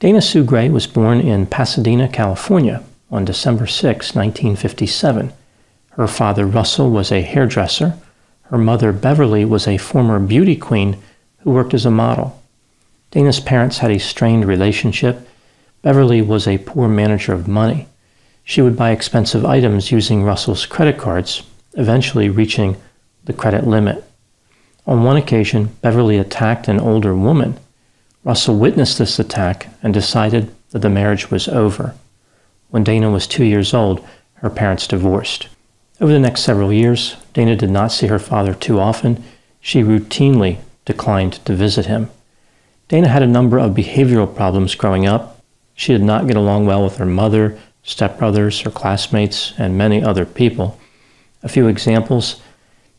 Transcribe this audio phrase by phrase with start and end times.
[0.00, 5.32] Dana Sue Gray was born in Pasadena, California on December 6, 1957.
[5.90, 7.96] Her father, Russell, was a hairdresser.
[8.42, 10.96] Her mother, Beverly, was a former beauty queen
[11.38, 12.42] who worked as a model.
[13.12, 15.28] Dana's parents had a strained relationship.
[15.82, 17.86] Beverly was a poor manager of money.
[18.42, 22.76] She would buy expensive items using Russell's credit cards, eventually reaching
[23.26, 24.04] the credit limit.
[24.86, 27.58] On one occasion, Beverly attacked an older woman
[28.24, 31.94] Russell witnessed this attack and decided that the marriage was over.
[32.70, 34.04] When Dana was two years old,
[34.36, 35.48] her parents divorced.
[36.00, 39.22] Over the next several years, Dana did not see her father too often.
[39.60, 42.10] She routinely declined to visit him.
[42.88, 45.40] Dana had a number of behavioral problems growing up.
[45.74, 50.24] She did not get along well with her mother, stepbrothers, her classmates, and many other
[50.24, 50.78] people.
[51.42, 52.40] A few examples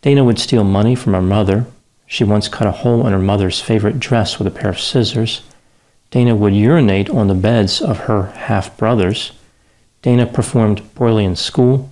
[0.02, 1.66] Dana would steal money from her mother
[2.08, 5.42] she once cut a hole in her mother's favorite dress with a pair of scissors.
[6.12, 9.32] Dana would urinate on the beds of her half brothers.
[10.02, 11.90] Dana performed poorly in school.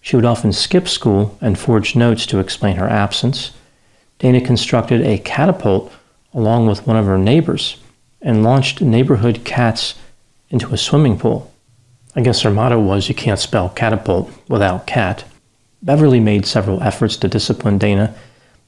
[0.00, 3.52] She would often skip school and forge notes to explain her absence.
[4.18, 5.92] Dana constructed a catapult
[6.34, 7.78] along with one of her neighbors
[8.20, 9.94] and launched neighborhood cats
[10.50, 11.50] into a swimming pool.
[12.14, 15.24] I guess her motto was you can't spell catapult without cat.
[15.82, 18.14] Beverly made several efforts to discipline Dana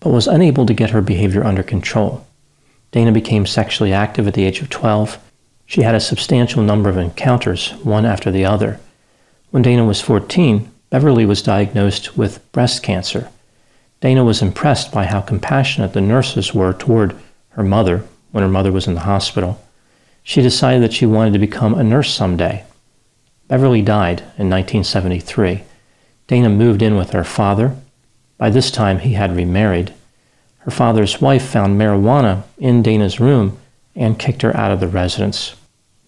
[0.01, 2.27] but was unable to get her behavior under control.
[2.93, 5.19] Dana became sexually active at the age of 12.
[5.67, 8.81] She had a substantial number of encounters, one after the other.
[9.51, 13.31] When Dana was 14, Beverly was diagnosed with breast cancer.
[14.01, 17.17] Dana was impressed by how compassionate the nurses were toward
[17.51, 19.61] her mother when her mother was in the hospital.
[20.23, 22.65] She decided that she wanted to become a nurse someday.
[23.49, 25.63] Beverly died in 1973.
[26.27, 27.77] Dana moved in with her father
[28.39, 29.95] by this time, he had remarried.
[30.59, 33.59] Her father's wife found marijuana in Dana's room
[33.95, 35.55] and kicked her out of the residence.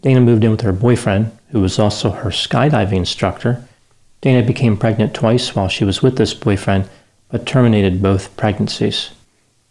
[0.02, 3.64] Dana moved in with her boyfriend, who was also her skydiving instructor.
[4.20, 6.88] Dana became pregnant twice while she was with this boyfriend,
[7.30, 9.10] but terminated both pregnancies.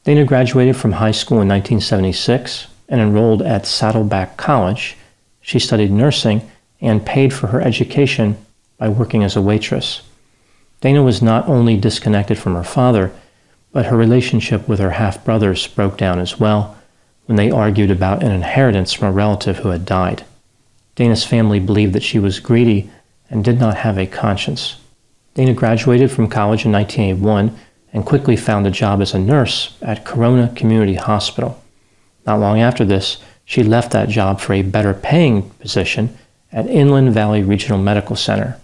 [0.03, 4.95] Dana graduated from high school in 1976 and enrolled at Saddleback College.
[5.41, 8.37] She studied nursing and paid for her education
[8.77, 10.01] by working as a waitress.
[10.81, 13.11] Dana was not only disconnected from her father,
[13.71, 16.77] but her relationship with her half brothers broke down as well
[17.25, 20.23] when they argued about an inheritance from a relative who had died.
[20.95, 22.89] Dana's family believed that she was greedy
[23.29, 24.77] and did not have a conscience.
[25.33, 27.55] Dana graduated from college in 1981
[27.93, 31.61] and quickly found a job as a nurse at Corona Community Hospital.
[32.25, 36.17] Not long after this, she left that job for a better paying position
[36.51, 38.59] at Inland Valley Regional Medical Center.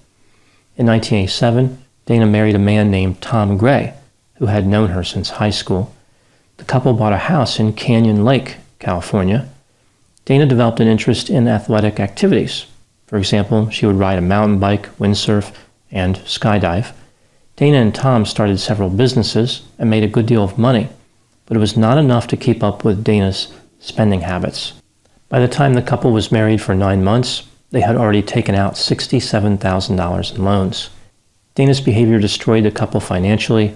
[0.76, 3.94] In 1987, Dana married a man named Tom Gray,
[4.36, 5.94] who had known her since high school.
[6.58, 9.50] The couple bought a house in Canyon Lake, California.
[10.26, 12.66] Dana developed an interest in athletic activities.
[13.08, 15.54] For example, she would ride a mountain bike, windsurf,
[15.92, 16.92] and skydive.
[17.56, 20.90] Dana and Tom started several businesses and made a good deal of money,
[21.46, 24.74] but it was not enough to keep up with Dana's spending habits.
[25.30, 28.74] By the time the couple was married for nine months, they had already taken out
[28.74, 30.90] $67,000 in loans.
[31.56, 33.76] Dana's behavior destroyed the couple financially,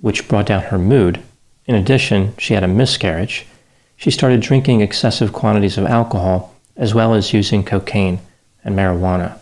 [0.00, 1.20] which brought down her mood.
[1.66, 3.46] In addition, she had a miscarriage.
[3.96, 8.20] She started drinking excessive quantities of alcohol, as well as using cocaine
[8.64, 9.38] and marijuana.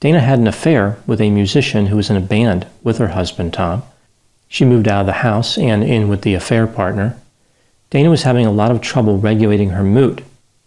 [0.00, 3.54] Dana had an affair with a musician who was in a band with her husband,
[3.54, 3.82] Tom.
[4.48, 7.16] She moved out of the house and in with the affair partner.
[7.90, 10.24] Dana was having a lot of trouble regulating her mood.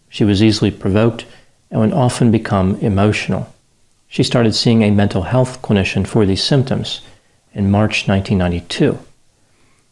[0.09, 1.25] She was easily provoked
[1.69, 3.53] and would often become emotional.
[4.11, 7.01] She started seeing a mental health clinician for these symptoms
[7.53, 8.97] in March 1992.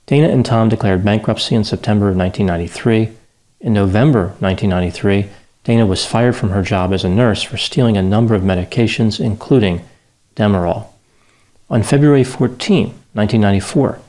[0.08, 3.16] Dana and Tom declared bankruptcy in September of 1993.
[3.62, 5.30] In November 1993,
[5.64, 9.20] Dana was fired from her job as a nurse for stealing a number of medications,
[9.20, 9.84] including
[10.36, 10.88] Demerol.
[11.70, 14.00] On February 14, 1994,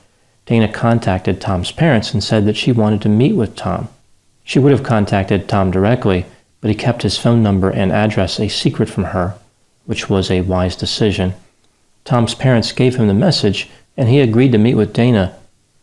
[0.46, 3.88] Dana contacted Tom's parents and said that she wanted to meet with Tom.
[4.42, 6.24] She would have contacted Tom directly,
[6.62, 9.34] but he kept his phone number and address a secret from her,
[9.88, 11.32] which was a wise decision.
[12.04, 15.34] Tom's parents gave him the message, and he agreed to meet with Dana,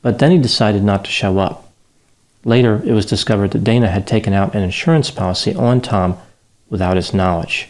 [0.03, 1.73] but then he decided not to show up.
[2.43, 6.19] Later, it was discovered that Dana had taken out an insurance policy on Tom
[6.69, 7.67] without his knowledge.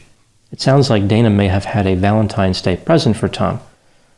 [0.52, 3.62] It sounds like Dana may have had a Valentine's Day present for Tom,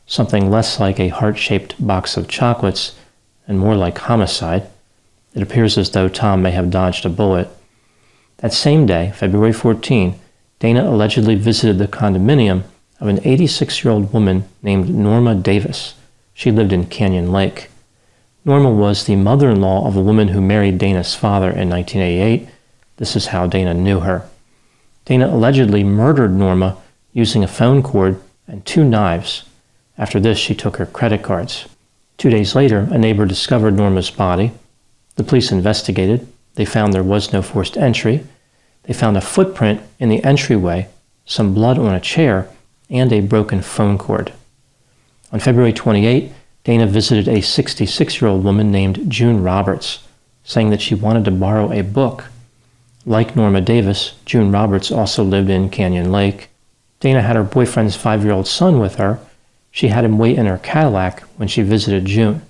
[0.08, 2.96] something less like a heart shaped box of chocolates
[3.48, 4.66] and more like homicide.
[5.36, 7.48] It appears as though Tom may have dodged a bullet.
[8.38, 10.20] That same day, February 14,
[10.60, 12.64] Dana allegedly visited the condominium
[13.00, 15.94] of an 86 year old woman named Norma Davis.
[16.34, 17.70] She lived in Canyon Lake.
[18.44, 22.48] Norma was the mother in law of a woman who married Dana's father in 1988.
[22.98, 24.28] This is how Dana knew her.
[25.06, 26.78] Dana allegedly murdered Norma
[27.14, 29.44] using a phone cord and two knives.
[29.98, 31.68] After this, she took her credit cards.
[32.18, 34.52] Two days later, a neighbor discovered Norma's body.
[35.16, 36.28] The police investigated.
[36.56, 38.24] They found there was no forced entry.
[38.88, 40.88] They found a footprint in the entryway,
[41.26, 42.50] some blood on a chair,
[42.90, 44.32] and a broken phone cord.
[45.34, 46.32] On February 28,
[46.64, 50.00] Dana visited a 66 year old woman named June Roberts,
[50.46, 52.26] saying that she wanted to borrow a book.
[53.06, 56.50] Like Norma Davis, June Roberts also lived in Canyon Lake.
[57.02, 59.20] Dana had her boyfriend's five year old son with her.
[59.70, 62.42] She had him wait in her Cadillac when she visited June.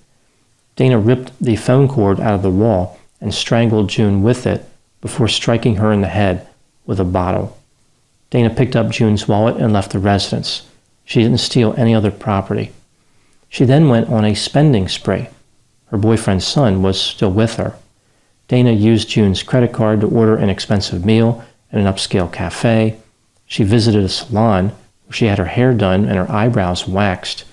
[0.75, 4.66] Dana ripped the phone cord out of the wall and strangled June with it
[5.01, 6.47] before striking her in the head
[6.85, 7.57] with a bottle.
[8.29, 10.67] Dana picked up June's wallet and left the residence.
[11.05, 12.71] She didn't steal any other property.
[13.49, 15.27] She then went on a spending spree.
[15.87, 17.75] Her boyfriend's son was still with her.
[18.47, 22.97] Dana used June's credit card to order an expensive meal at an upscale cafe.
[23.45, 24.69] She visited a salon
[25.05, 27.45] where she had her hair done and her eyebrows waxed.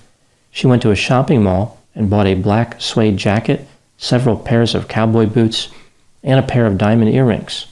[0.51, 4.89] She went to a shopping mall and bought a black suede jacket, several pairs of
[4.89, 5.69] cowboy boots,
[6.25, 7.67] and a pair of diamond earrings.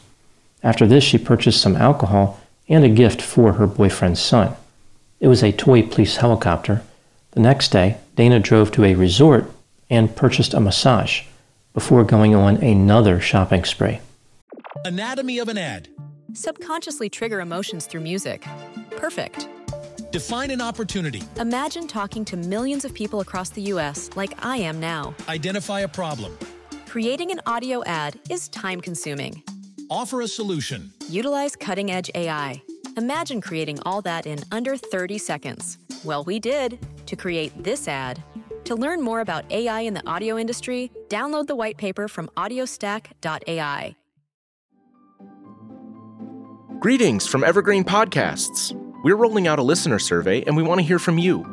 [0.63, 2.39] After this, she purchased some alcohol
[2.69, 4.55] and a gift for her boyfriend's son.
[5.19, 6.81] It was a toy police helicopter
[7.33, 9.51] the next day, Dana drove to a resort
[9.89, 11.23] and purchased a massage
[11.73, 14.01] before going on another shopping spree.
[14.85, 15.89] Anatomy of an ad.
[16.33, 18.45] Subconsciously trigger emotions through music.
[18.97, 19.47] Perfect.
[20.11, 21.23] Define an opportunity.
[21.38, 25.15] Imagine talking to millions of people across the US like I am now.
[25.27, 26.38] Identify a problem.
[26.94, 29.42] Creating an audio ad is time consuming.
[29.90, 30.94] Offer a solution.
[31.10, 32.62] Utilize cutting edge AI.
[32.98, 35.80] Imagine creating all that in under 30 seconds.
[36.04, 38.22] Well, we did to create this ad.
[38.66, 43.96] To learn more about AI in the audio industry, download the white paper from audiostack.ai.
[46.80, 48.72] Greetings from Evergreen Podcasts.
[49.04, 51.52] We're rolling out a listener survey and we want to hear from you.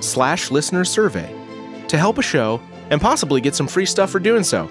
[0.00, 1.32] slash listener survey
[1.88, 2.60] to help a show
[2.90, 4.70] and possibly get some free stuff for doing so.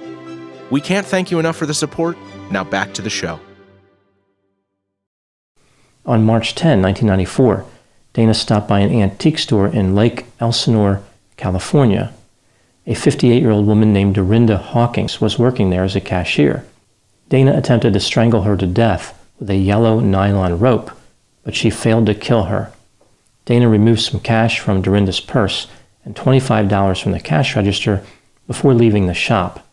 [0.70, 2.18] We can't thank you enough for the support.
[2.52, 3.40] Now back to the show.
[6.06, 7.66] On March 10, 1994,
[8.14, 11.02] Dana stopped by an antique store in Lake Elsinore,
[11.36, 12.14] California.
[12.88, 16.66] A 58 year old woman named Dorinda Hawkins was working there as a cashier.
[17.30, 20.92] Dana attempted to strangle her to death with a yellow nylon rope,
[21.44, 22.72] but she failed to kill her.
[23.46, 25.68] Dana removed some cash from Dorinda's purse
[26.04, 28.04] and $25 from the cash register
[28.48, 29.68] before leaving the shop.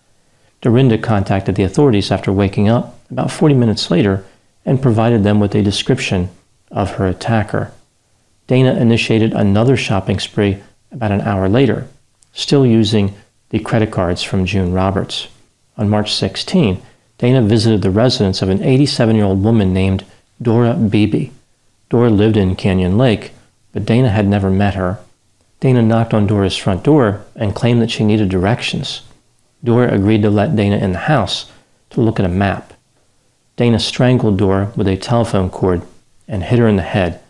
[0.60, 4.24] Dorinda contacted the authorities after waking up about 40 minutes later
[4.64, 6.30] and provided them with a description
[6.70, 7.72] of her attacker.
[8.46, 11.88] Dana initiated another shopping spree about an hour later,
[12.32, 13.14] still using
[13.50, 15.28] the credit cards from June Roberts.
[15.76, 16.80] On March 16,
[17.18, 20.04] Dana visited the residence of an 87 year old woman named
[20.40, 21.30] Dora Beebe.
[21.88, 23.32] Dora lived in Canyon Lake,
[23.72, 24.98] but Dana had never met her.
[25.60, 29.02] Dana knocked on Dora's front door and claimed that she needed directions.
[29.64, 31.50] Dora agreed to let Dana in the house
[31.90, 32.72] to look at a map.
[33.56, 35.82] Dana strangled Dora with a telephone cord
[36.26, 37.20] and hit her in the head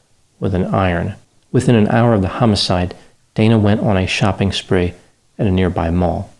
[0.40, 1.14] with an iron.
[1.50, 2.94] Within an hour of the homicide,
[3.34, 4.94] Dana went on a shopping spree
[5.38, 6.30] at a nearby mall.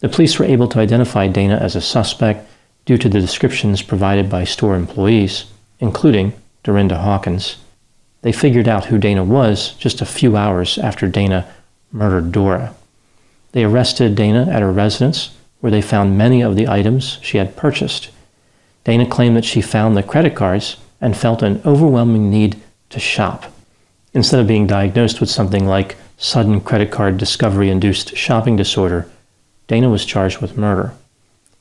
[0.00, 2.48] The police were able to identify Dana as a suspect
[2.84, 5.46] due to the descriptions provided by store employees,
[5.80, 6.32] including
[6.62, 7.56] Dorinda Hawkins.
[8.22, 11.46] They figured out who Dana was just a few hours after Dana
[11.92, 12.74] murdered Dora.
[13.52, 17.56] They arrested Dana at her residence, where they found many of the items she had
[17.56, 18.10] purchased.
[18.84, 22.56] Dana claimed that she found the credit cards and felt an overwhelming need
[22.90, 23.52] to shop.
[24.14, 29.08] Instead of being diagnosed with something like sudden credit card discovery induced shopping disorder,
[29.66, 30.92] Dana was charged with murder.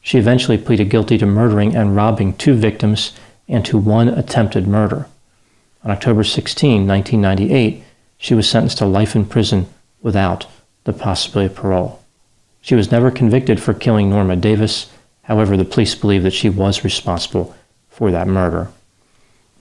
[0.02, 3.12] She eventually pleaded guilty to murdering and robbing two victims
[3.48, 5.08] and to one attempted murder.
[5.88, 7.82] On October 16, 1998,
[8.18, 9.68] she was sentenced to life in prison
[10.02, 10.46] without
[10.84, 12.04] the possibility of parole.
[12.60, 14.92] She was never convicted for killing Norma Davis.
[15.24, 17.56] However, the police believe that she was responsible
[17.88, 18.68] for that murder.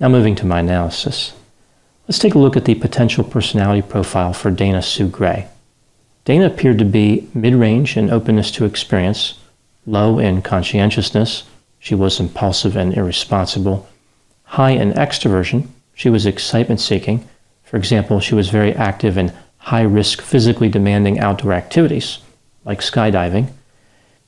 [0.00, 1.32] Now, moving to my analysis.
[2.08, 5.46] Let's take a look at the potential personality profile for Dana Sue Gray.
[6.24, 9.38] Dana appeared to be mid range in openness to experience,
[9.86, 11.44] low in conscientiousness,
[11.78, 13.88] she was impulsive and irresponsible,
[14.42, 17.26] high in extroversion, she was excitement seeking.
[17.64, 22.18] For example, she was very active in high risk, physically demanding outdoor activities
[22.64, 23.48] like skydiving.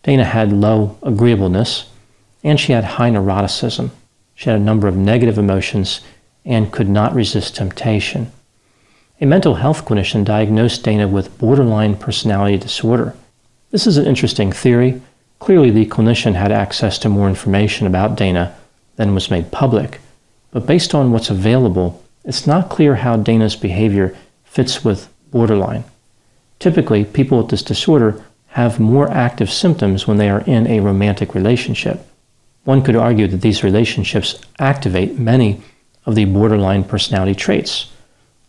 [0.02, 1.84] Dana had low agreeableness,
[2.42, 3.90] and she had high neuroticism.
[4.34, 6.00] She had a number of negative emotions
[6.44, 8.32] and could not resist temptation.
[9.20, 13.14] A mental health clinician diagnosed Dana with borderline personality disorder.
[13.72, 15.02] This is an interesting theory.
[15.38, 18.56] Clearly, the clinician had access to more information about Dana
[18.96, 20.00] than was made public,
[20.58, 25.84] but based on what's available, it's not clear how Dana's behavior fits with borderline.
[26.58, 31.32] Typically, people with this disorder have more active symptoms when they are in a romantic
[31.32, 32.04] relationship.
[32.64, 35.62] One could argue that these relationships activate many
[36.04, 37.92] of the borderline personality traits,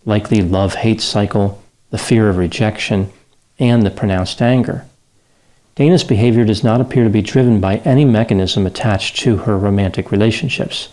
[0.03, 1.61] like the love hate cycle,
[1.91, 3.11] the fear of rejection,
[3.59, 4.83] and the pronounced anger.
[5.75, 10.11] Dana's behavior does not appear to be driven by any mechanism attached to her romantic
[10.11, 10.89] relationships.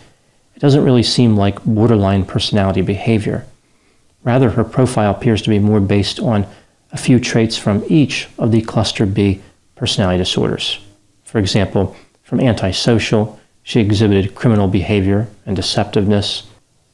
[0.56, 3.44] It doesn't really seem like borderline personality behavior.
[4.24, 6.46] Rather, her profile appears to be more based on
[6.92, 9.42] a few traits from each of the cluster B
[9.74, 10.80] personality disorders.
[11.24, 16.44] For example, from antisocial, she exhibited criminal behavior and deceptiveness.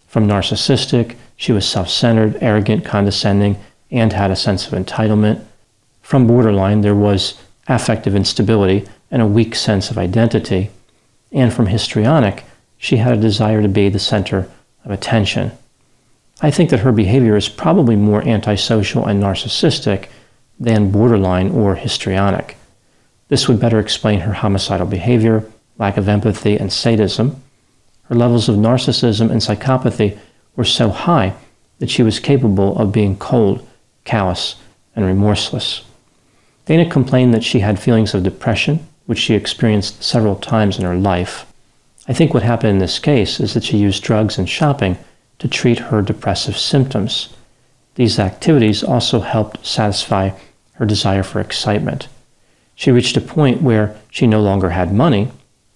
[0.09, 3.57] From narcissistic, she was self centered, arrogant, condescending,
[3.92, 5.45] and had a sense of entitlement.
[6.00, 7.38] From borderline, there was
[7.69, 10.71] affective instability and a weak sense of identity.
[11.31, 12.45] And from histrionic,
[12.82, 14.50] she had a desire to be the center
[14.84, 15.52] of attention.
[16.40, 20.08] I think that her behavior is probably more antisocial and narcissistic
[20.58, 22.56] than borderline or histrionic.
[23.28, 25.44] This would better explain her homicidal behavior,
[25.78, 27.40] lack of empathy, and sadism.
[28.06, 30.18] Her levels of narcissism and psychopathy
[30.56, 31.34] were so high
[31.78, 33.64] that she was capable of being cold,
[34.02, 34.56] callous,
[34.96, 35.82] and remorseless.
[36.66, 40.96] Dana complained that she had feelings of depression, which she experienced several times in her
[40.96, 41.46] life.
[42.09, 44.99] I think what happened in this case is that she used drugs and shopping
[45.38, 47.28] to treat her depressive symptoms.
[47.94, 50.30] These activities also helped satisfy
[50.75, 52.09] her desire for excitement.
[52.75, 55.30] She reached a point where she no longer had money.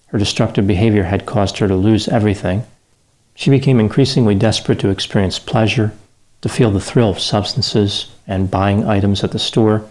[0.07, 2.65] Her destructive behavior had caused her to lose everything.
[3.35, 5.93] She became increasingly desperate to experience pleasure,
[6.41, 9.85] to feel the thrill of substances and buying items at the store.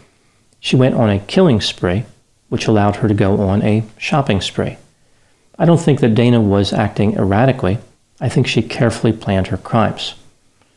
[0.59, 2.05] She went on a killing spree,
[2.49, 4.77] which allowed her to go on a shopping spree.
[5.57, 7.77] I don't think that Dana was acting erratically.
[8.19, 10.15] I think she carefully planned her crimes.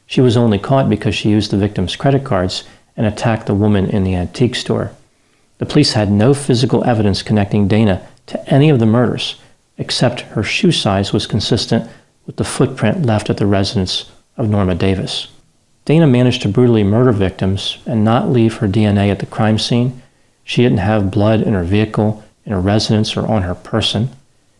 [0.06, 2.64] She was only caught because she used the victim's credit cards
[2.96, 4.92] and attacked the woman in the antique store.
[5.58, 9.36] The police had no physical evidence connecting Dana to any of the murders,
[9.76, 11.90] except her shoe size was consistent
[12.26, 15.28] with the footprint left at the residence of Norma Davis.
[15.84, 20.02] Dana managed to brutally murder victims and not leave her DNA at the crime scene.
[20.44, 24.10] She didn't have blood in her vehicle, in her residence, or on her person.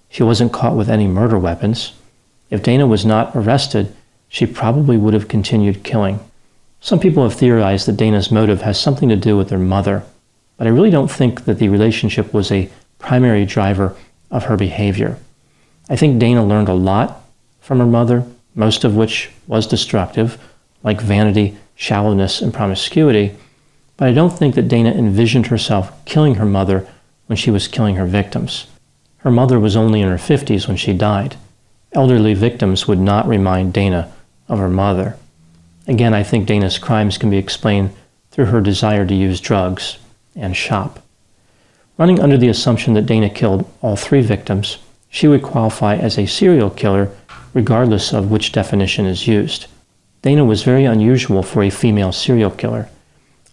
[0.09, 1.93] She wasn't caught with any murder weapons.
[2.50, 3.95] If Dana was not arrested,
[4.29, 6.21] she probably would have continued killing.
[6.81, 10.05] Some people have theorized that Dana's motive has something to do with her mother,
[10.57, 13.97] but I really don't think that the relationship was a primary driver
[14.31, 15.19] of her behavior.
[15.88, 17.23] I think Dana learned a lot
[17.61, 18.25] from her mother,
[18.55, 20.38] most of which was destructive,
[20.83, 23.35] like vanity, shallowness, and promiscuity,
[23.97, 26.87] but I don't think that Dana envisioned herself killing her mother
[27.27, 28.67] when she was killing her victims.
[29.28, 31.37] Her mother was only in her 50s when she died.
[31.92, 34.11] Elderly victims would not remind Dana
[34.49, 35.18] of her mother.
[35.87, 37.90] Again, I think Dana's crimes can be explained
[38.30, 39.99] through her desire to use drugs
[40.35, 41.00] and shop.
[41.99, 44.78] Running under the assumption that Dana killed all three victims,
[45.11, 47.11] she would qualify as a serial killer
[47.52, 49.66] regardless of which definition is used.
[50.23, 52.88] Dana was very unusual for a female serial killer.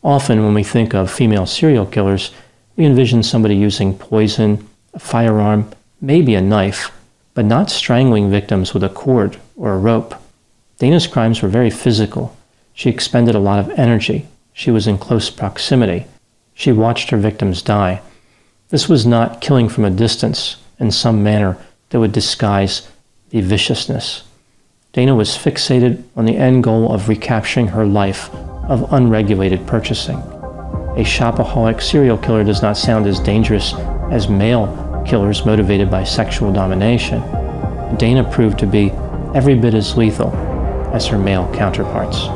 [0.01, 2.32] Often, when we think of female serial killers,
[2.77, 5.70] We envision somebody using poison, a firearm,
[6.02, 6.92] maybe a knife,
[7.34, 10.16] but not strangling victims with a cord or a rope.
[10.80, 12.36] Dana's crimes were very physical.
[12.74, 14.25] She expended a lot of energy.
[14.54, 16.06] She was in close proximity.
[16.54, 18.02] She watched her victims die.
[18.70, 21.58] This was not killing from a distance in some manner
[21.90, 22.90] that would disguise
[23.30, 24.24] the viciousness.
[24.94, 28.34] Dana was fixated on the end goal of recapturing her life
[28.70, 30.18] of unregulated purchasing.
[30.18, 33.74] A shopaholic serial killer does not sound as dangerous
[34.10, 37.22] as male killers motivated by sexual domination.
[37.98, 38.92] Dana proved to be
[39.34, 40.34] every bit as lethal
[40.94, 42.28] as her male counterparts.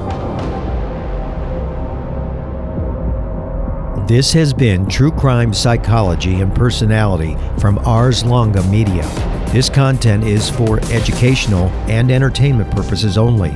[4.09, 9.03] This has been True Crime Psychology and Personality from Ars Longa Media.
[9.51, 13.51] This content is for educational and entertainment purposes only.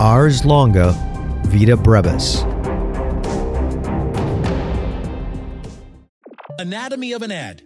[0.00, 0.92] Ars Longa
[1.48, 2.42] Vita Brevis.
[6.58, 7.65] Anatomy of an ad.